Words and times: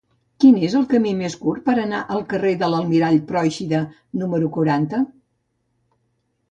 Quin 0.43 0.55
és 0.67 0.75
el 0.77 0.85
camí 0.93 1.11
més 1.19 1.35
curt 1.41 1.61
per 1.67 1.75
anar 1.83 1.99
al 2.15 2.25
carrer 2.33 2.55
de 2.63 2.71
l'Almirall 2.73 3.21
Pròixida 3.33 3.83
número 4.23 4.53
quaranta? 4.59 5.05